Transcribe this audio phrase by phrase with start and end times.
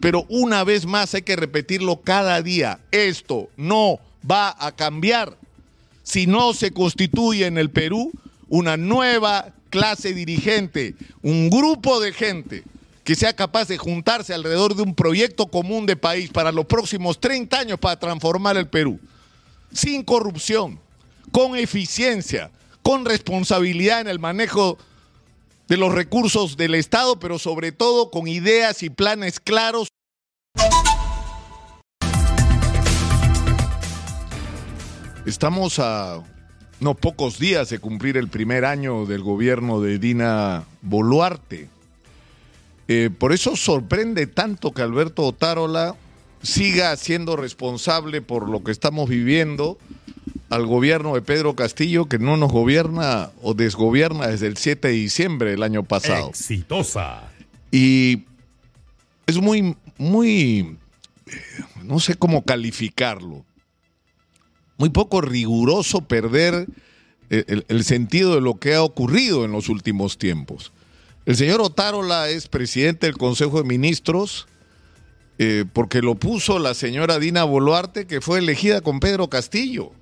[0.00, 2.80] Pero una vez más hay que repetirlo cada día.
[2.90, 5.36] Esto no va a cambiar
[6.02, 8.12] si no se constituye en el Perú
[8.48, 12.64] una nueva clase dirigente, un grupo de gente
[13.04, 17.18] que sea capaz de juntarse alrededor de un proyecto común de país para los próximos
[17.20, 19.00] 30 años para transformar el Perú.
[19.72, 20.78] Sin corrupción,
[21.30, 22.50] con eficiencia,
[22.82, 24.78] con responsabilidad en el manejo
[25.68, 29.88] de los recursos del Estado, pero sobre todo con ideas y planes claros.
[35.26, 36.22] Estamos a
[36.80, 41.68] no pocos días de cumplir el primer año del gobierno de Dina Boluarte.
[42.86, 45.96] Eh, por eso sorprende tanto que Alberto Otárola
[46.42, 49.76] siga siendo responsable por lo que estamos viviendo
[50.48, 54.94] al gobierno de Pedro Castillo que no nos gobierna o desgobierna desde el 7 de
[54.94, 56.30] diciembre del año pasado.
[56.30, 57.30] Exitosa.
[57.70, 58.24] Y
[59.26, 60.76] es muy, muy,
[61.26, 61.32] eh,
[61.82, 63.44] no sé cómo calificarlo,
[64.78, 66.66] muy poco riguroso perder
[67.30, 70.72] eh, el, el sentido de lo que ha ocurrido en los últimos tiempos.
[71.26, 74.46] El señor Otárola es presidente del Consejo de Ministros
[75.38, 79.92] eh, porque lo puso la señora Dina Boluarte, que fue elegida con Pedro Castillo,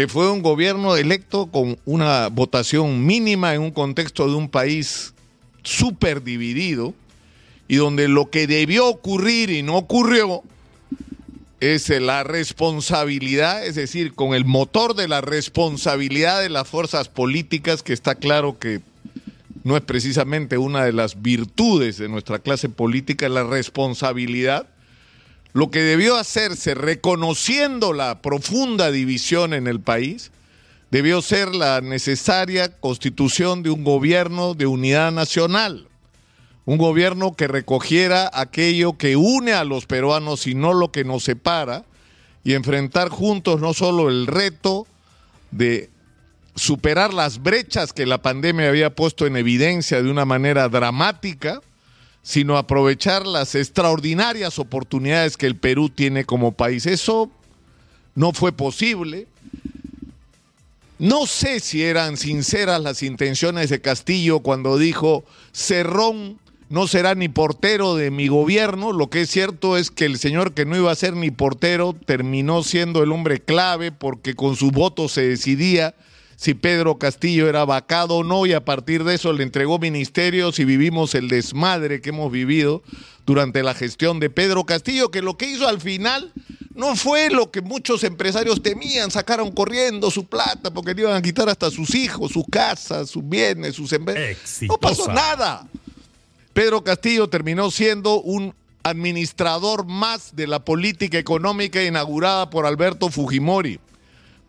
[0.00, 5.12] que fue un gobierno electo con una votación mínima en un contexto de un país
[5.62, 6.94] súper dividido
[7.68, 10.42] y donde lo que debió ocurrir y no ocurrió
[11.60, 17.82] es la responsabilidad, es decir, con el motor de la responsabilidad de las fuerzas políticas,
[17.82, 18.80] que está claro que
[19.64, 24.66] no es precisamente una de las virtudes de nuestra clase política, la responsabilidad.
[25.52, 30.30] Lo que debió hacerse, reconociendo la profunda división en el país,
[30.90, 35.88] debió ser la necesaria constitución de un gobierno de unidad nacional.
[36.66, 41.24] Un gobierno que recogiera aquello que une a los peruanos y no lo que nos
[41.24, 41.84] separa,
[42.44, 44.86] y enfrentar juntos no solo el reto
[45.50, 45.90] de
[46.54, 51.60] superar las brechas que la pandemia había puesto en evidencia de una manera dramática,
[52.22, 56.86] sino aprovechar las extraordinarias oportunidades que el Perú tiene como país.
[56.86, 57.30] Eso
[58.14, 59.26] no fue posible.
[60.98, 66.38] No sé si eran sinceras las intenciones de Castillo cuando dijo Cerrón
[66.68, 68.92] no será ni portero de mi gobierno.
[68.92, 71.96] Lo que es cierto es que el señor que no iba a ser ni portero
[72.06, 75.94] terminó siendo el hombre clave porque con su voto se decidía
[76.40, 80.58] si Pedro Castillo era vacado o no y a partir de eso le entregó ministerios
[80.58, 82.82] y vivimos el desmadre que hemos vivido
[83.26, 86.32] durante la gestión de Pedro Castillo, que lo que hizo al final
[86.74, 91.20] no fue lo que muchos empresarios temían, sacaron corriendo su plata porque le iban a
[91.20, 93.92] quitar hasta sus hijos, sus casas, sus bienes, sus...
[94.62, 95.68] No pasó nada.
[96.54, 103.78] Pedro Castillo terminó siendo un administrador más de la política económica inaugurada por Alberto Fujimori,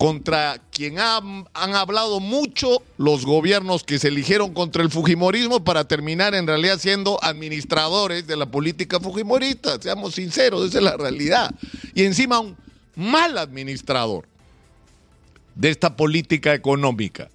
[0.01, 6.34] contra quien han, hablado mucho los gobiernos que se eligieron contra el Fujimorismo para terminar
[6.34, 11.53] en realidad siendo administradores de la política fujimorista, seamos sinceros, esa es la realidad.
[11.94, 12.57] Y encima un
[12.95, 14.28] mal administrador
[15.53, 17.29] de esta política económica.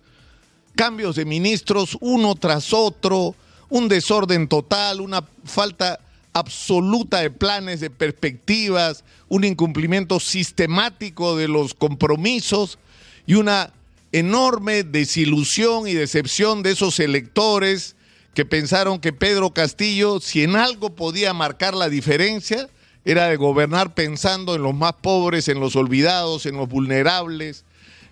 [0.75, 3.37] Cambios de ministros uno tras otro,
[3.69, 6.01] un desorden total, una falta
[6.37, 12.79] absoluta de planes, de perspectivas, un incumplimiento sistemático de los compromisos
[13.27, 13.73] y una
[14.13, 17.97] enorme desilusión y decepción de esos electores
[18.35, 22.69] que pensaron que Pedro Castillo, si en algo podía marcar la diferencia,
[23.07, 27.65] era de gobernar pensando en los más pobres, en los olvidados, en los vulnerables,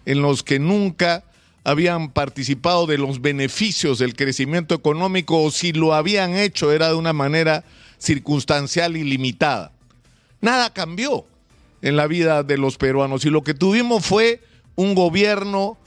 [0.07, 1.25] en los que nunca
[1.63, 6.95] habían participado de los beneficios del crecimiento económico o si lo habían hecho era de
[6.95, 7.65] una manera
[8.05, 9.73] circunstancial y limitada.
[10.41, 11.27] Nada cambió
[11.83, 14.43] en la vida de los peruanos y lo que tuvimos fue
[14.77, 15.79] un gobierno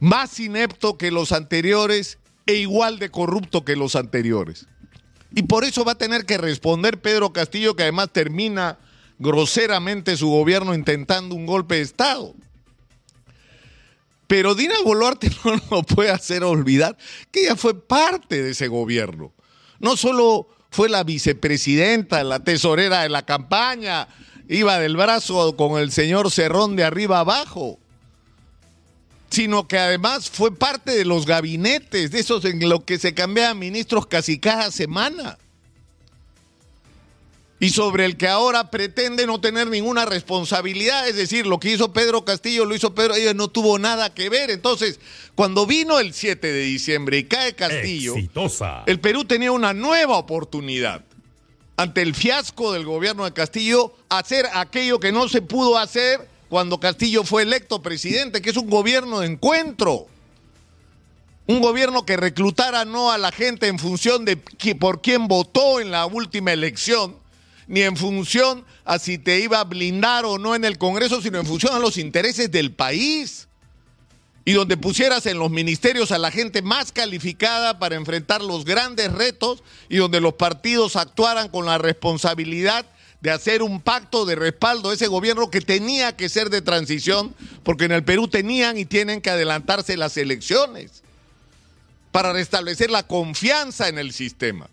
[0.00, 4.66] más inepto que los anteriores e igual de corrupto que los anteriores.
[5.34, 8.78] Y por eso va a tener que responder Pedro Castillo, que además termina
[9.18, 12.34] groseramente su gobierno intentando un golpe de Estado.
[14.26, 16.96] Pero Dina Boluarte no nos puede hacer olvidar
[17.30, 19.32] que ella fue parte de ese gobierno.
[19.80, 24.08] No solo fue la vicepresidenta, la tesorera de la campaña,
[24.48, 27.78] iba del brazo con el señor Cerrón de arriba abajo,
[29.30, 33.56] sino que además fue parte de los gabinetes, de esos en los que se cambiaban
[33.56, 35.38] ministros casi cada semana
[37.64, 41.94] y sobre el que ahora pretende no tener ninguna responsabilidad, es decir, lo que hizo
[41.94, 44.50] Pedro Castillo lo hizo Pedro, ella no tuvo nada que ver.
[44.50, 45.00] Entonces,
[45.34, 48.82] cuando vino el 7 de diciembre y cae Castillo, Exitosa.
[48.84, 51.04] el Perú tenía una nueva oportunidad
[51.78, 56.78] ante el fiasco del gobierno de Castillo, hacer aquello que no se pudo hacer cuando
[56.78, 60.06] Castillo fue electo presidente, que es un gobierno de encuentro.
[61.46, 64.36] Un gobierno que reclutara no a la gente en función de
[64.78, 67.23] por quién votó en la última elección,
[67.66, 71.38] ni en función a si te iba a blindar o no en el Congreso, sino
[71.38, 73.48] en función a los intereses del país.
[74.44, 79.10] Y donde pusieras en los ministerios a la gente más calificada para enfrentar los grandes
[79.10, 82.84] retos y donde los partidos actuaran con la responsabilidad
[83.22, 87.34] de hacer un pacto de respaldo a ese gobierno que tenía que ser de transición,
[87.62, 91.02] porque en el Perú tenían y tienen que adelantarse las elecciones
[92.12, 94.68] para restablecer la confianza en el sistema.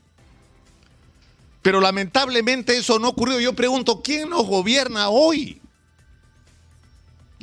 [1.62, 3.40] Pero lamentablemente eso no ocurrió.
[3.40, 5.62] Yo pregunto, ¿quién nos gobierna hoy?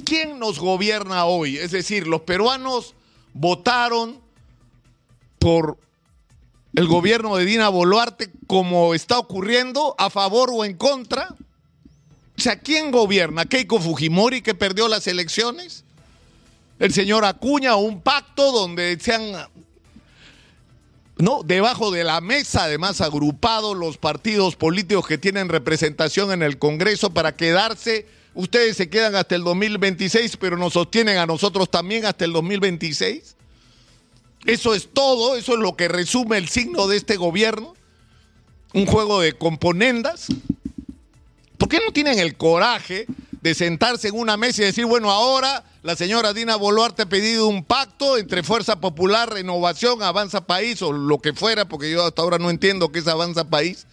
[0.05, 1.59] ¿Quién nos gobierna hoy?
[1.59, 2.95] Es decir, los peruanos
[3.33, 4.21] votaron
[5.39, 5.79] por
[6.75, 11.35] el gobierno de Dina Boluarte como está ocurriendo, a favor o en contra?
[12.37, 13.47] O sea, ¿quién gobierna?
[13.47, 15.85] ¿Keiko Fujimori que perdió las elecciones?
[16.79, 19.33] ¿El señor Acuña un pacto donde se han,
[21.19, 26.59] no, debajo de la mesa además agrupados los partidos políticos que tienen representación en el
[26.59, 28.07] Congreso para quedarse?
[28.35, 33.35] Ustedes se quedan hasta el 2026, pero nos sostienen a nosotros también hasta el 2026.
[34.47, 37.75] Eso es todo, eso es lo que resume el signo de este gobierno.
[38.73, 40.29] Un juego de componendas.
[41.57, 43.07] ¿Por qué no tienen el coraje
[43.41, 47.49] de sentarse en una mesa y decir, bueno, ahora la señora Dina Boluarte ha pedido
[47.49, 52.23] un pacto entre Fuerza Popular, Renovación, Avanza País o lo que fuera, porque yo hasta
[52.23, 53.87] ahora no entiendo qué es Avanza País.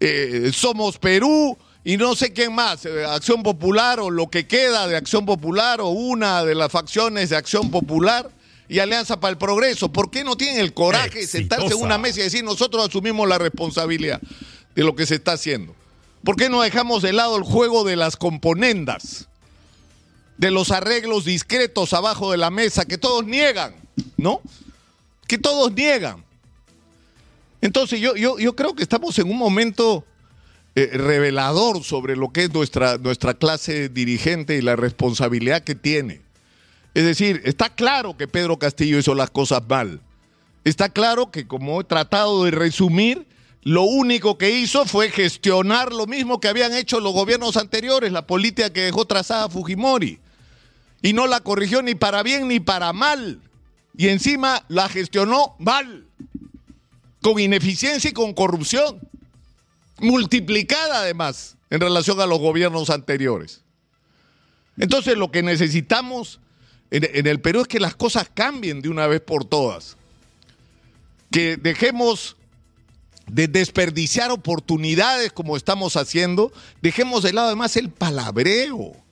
[0.00, 4.88] Eh, somos Perú y no sé quién más, eh, Acción Popular o lo que queda
[4.88, 8.30] de Acción Popular o una de las facciones de Acción Popular
[8.68, 9.92] y Alianza para el Progreso.
[9.92, 13.28] ¿Por qué no tienen el coraje de sentarse en una mesa y decir nosotros asumimos
[13.28, 14.20] la responsabilidad
[14.74, 15.74] de lo que se está haciendo?
[16.24, 19.28] ¿Por qué no dejamos de lado el juego de las componendas?
[20.38, 23.74] De los arreglos discretos abajo de la mesa que todos niegan,
[24.16, 24.40] ¿no?
[25.26, 26.24] Que todos niegan.
[27.60, 30.04] Entonces yo, yo, yo creo que estamos en un momento
[30.78, 36.20] eh, revelador sobre lo que es nuestra, nuestra clase dirigente y la responsabilidad que tiene.
[36.92, 40.00] Es decir, está claro que Pedro Castillo hizo las cosas mal.
[40.64, 43.26] Está claro que, como he tratado de resumir,
[43.62, 48.26] lo único que hizo fue gestionar lo mismo que habían hecho los gobiernos anteriores, la
[48.26, 50.18] política que dejó trazada Fujimori.
[51.06, 53.40] Y no la corrigió ni para bien ni para mal.
[53.96, 56.04] Y encima la gestionó mal,
[57.22, 58.98] con ineficiencia y con corrupción,
[60.00, 63.62] multiplicada además en relación a los gobiernos anteriores.
[64.78, 66.40] Entonces lo que necesitamos
[66.90, 69.96] en, el Perú es que las cosas cambien de una vez por todas.
[71.30, 72.36] Que dejemos
[73.28, 76.52] de desperdiciar oportunidades como estamos haciendo,
[76.82, 79.05] dejemos de lado además el palabreo,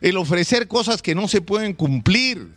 [0.00, 2.48] el ofrecer cosas que no se pueden cumplir,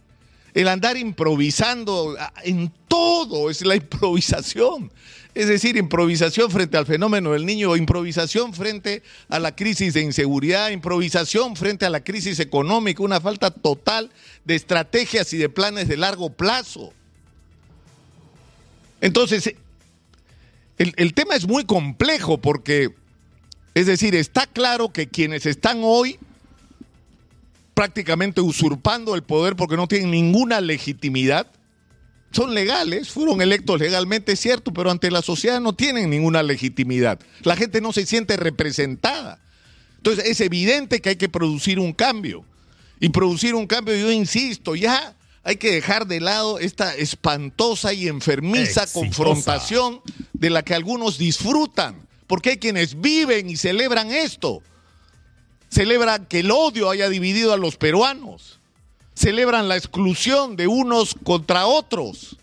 [0.53, 4.91] el andar improvisando en todo, es la improvisación.
[5.33, 10.71] Es decir, improvisación frente al fenómeno del niño, improvisación frente a la crisis de inseguridad,
[10.71, 14.11] improvisación frente a la crisis económica, una falta total
[14.43, 16.91] de estrategias y de planes de largo plazo.
[18.99, 19.55] Entonces,
[20.77, 22.89] el, el tema es muy complejo porque,
[23.73, 26.19] es decir, está claro que quienes están hoy
[27.81, 31.47] prácticamente usurpando el poder porque no tienen ninguna legitimidad,
[32.31, 37.19] son legales, fueron electos legalmente, es cierto, pero ante la sociedad no tienen ninguna legitimidad.
[37.41, 39.39] La gente no se siente representada.
[39.97, 42.45] Entonces es evidente que hay que producir un cambio.
[43.00, 48.07] Y producir un cambio, yo insisto, ya hay que dejar de lado esta espantosa y
[48.07, 50.01] enfermiza confrontación
[50.33, 54.61] de la que algunos disfrutan, porque hay quienes viven y celebran esto.
[55.71, 58.61] Celebran que el odio haya dividido a los peruanos
[59.21, 62.37] celebran la exclusión de unos contra otros,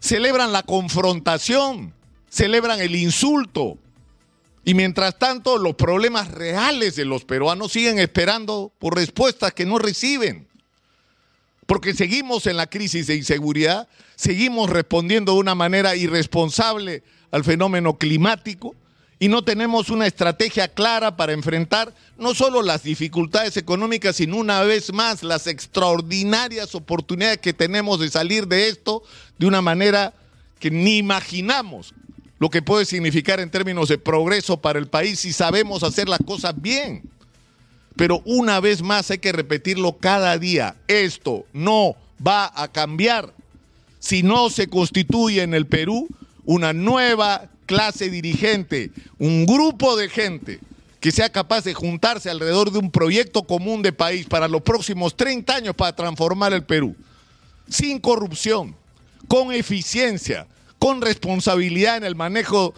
[0.00, 1.94] celebran la confrontación,
[2.28, 3.78] celebran el insulto.
[4.64, 9.78] Y mientras tanto, los problemas reales de los peruanos siguen esperando por respuestas que no
[9.78, 10.48] reciben.
[11.66, 17.96] Porque seguimos en la crisis de inseguridad, seguimos respondiendo de una manera irresponsable al fenómeno
[17.96, 18.74] climático,
[19.22, 24.62] y no tenemos una estrategia clara para enfrentar no solo las dificultades económicas, sino una
[24.62, 29.04] vez más las extraordinarias oportunidades que tenemos de salir de esto
[29.38, 30.12] de una manera
[30.58, 31.94] que ni imaginamos
[32.40, 36.18] lo que puede significar en términos de progreso para el país si sabemos hacer las
[36.26, 37.04] cosas bien.
[37.94, 41.94] Pero una vez más hay que repetirlo cada día, esto no
[42.26, 43.32] va a cambiar
[44.00, 46.08] si no se constituye en el Perú
[46.44, 50.60] una nueva clase dirigente, un grupo de gente
[51.00, 55.16] que sea capaz de juntarse alrededor de un proyecto común de país para los próximos
[55.16, 56.94] 30 años para transformar el Perú,
[57.68, 58.76] sin corrupción,
[59.26, 60.46] con eficiencia,
[60.78, 62.74] con responsabilidad en el manejo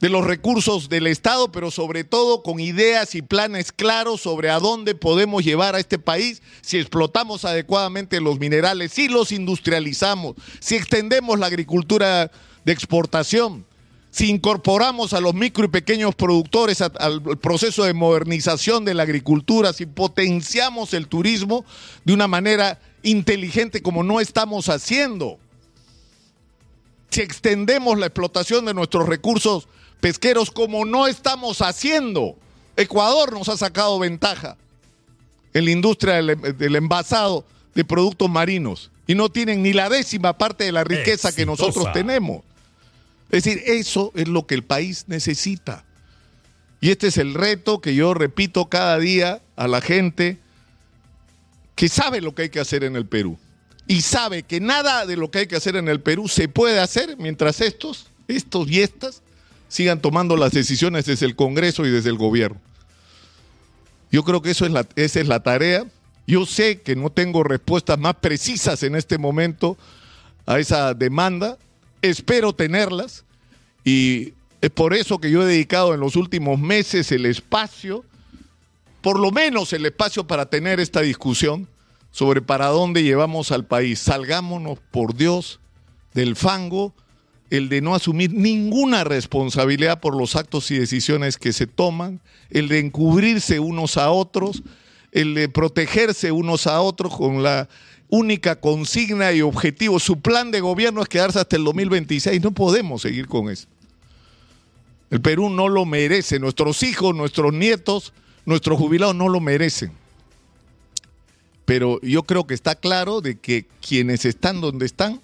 [0.00, 4.60] de los recursos del Estado, pero sobre todo con ideas y planes claros sobre a
[4.60, 10.76] dónde podemos llevar a este país si explotamos adecuadamente los minerales, si los industrializamos, si
[10.76, 12.30] extendemos la agricultura
[12.64, 13.66] de exportación,
[14.10, 19.72] si incorporamos a los micro y pequeños productores al proceso de modernización de la agricultura,
[19.72, 21.64] si potenciamos el turismo
[22.04, 25.38] de una manera inteligente como no estamos haciendo,
[27.10, 29.68] si extendemos la explotación de nuestros recursos
[30.00, 32.36] pesqueros como no estamos haciendo.
[32.76, 34.56] Ecuador nos ha sacado ventaja
[35.52, 40.64] en la industria del, envasado de productos marinos y no tienen ni la décima parte
[40.64, 42.42] de la riqueza que nosotros tenemos.
[43.30, 45.84] Es decir, eso es lo que el país necesita.
[46.80, 50.38] Y este es el reto que yo repito cada día a la gente
[51.74, 53.38] que sabe lo que hay que hacer en el Perú.
[53.86, 56.78] Y sabe que nada de lo que hay que hacer en el Perú se puede
[56.78, 59.22] hacer mientras estos, estos y estas
[59.68, 62.60] sigan tomando las decisiones desde el Congreso y desde el gobierno.
[64.10, 65.84] Yo creo que eso es la, esa es la tarea.
[66.26, 69.76] Yo sé que no tengo respuestas más precisas en este momento
[70.46, 71.58] a esa demanda.
[72.00, 73.24] Espero tenerlas
[73.84, 78.04] y es por eso que yo he dedicado en los últimos meses el espacio,
[79.02, 81.68] por lo menos el espacio para tener esta discusión
[82.10, 83.98] sobre para dónde llevamos al país.
[83.98, 85.60] Salgámonos, por Dios,
[86.14, 86.94] del fango
[87.50, 92.68] el de no asumir ninguna responsabilidad por los actos y decisiones que se toman, el
[92.68, 94.62] de encubrirse unos a otros,
[95.12, 97.68] el de protegerse unos a otros con la
[98.08, 99.98] única consigna y objetivo.
[99.98, 102.42] Su plan de gobierno es quedarse hasta el 2026.
[102.42, 103.66] No podemos seguir con eso.
[105.10, 106.38] El Perú no lo merece.
[106.38, 108.12] Nuestros hijos, nuestros nietos,
[108.44, 109.92] nuestros jubilados no lo merecen.
[111.64, 115.20] Pero yo creo que está claro de que quienes están donde están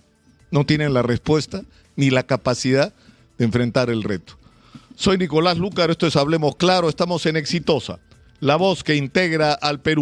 [0.50, 1.64] no tienen la respuesta
[1.96, 2.92] ni la capacidad
[3.38, 4.38] de enfrentar el reto.
[4.96, 7.98] Soy Nicolás Lúcar, esto es Hablemos Claro, estamos en Exitosa,
[8.40, 9.92] la voz que integra al Perú.